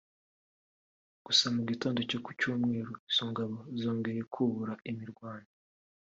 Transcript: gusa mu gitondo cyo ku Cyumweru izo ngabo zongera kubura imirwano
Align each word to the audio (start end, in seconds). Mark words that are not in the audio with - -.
gusa 1.25 1.45
mu 1.55 1.61
gitondo 1.69 1.99
cyo 2.09 2.19
ku 2.25 2.29
Cyumweru 2.39 2.93
izo 3.09 3.23
ngabo 3.31 3.55
zongera 3.79 4.21
kubura 4.33 4.73
imirwano 4.91 5.49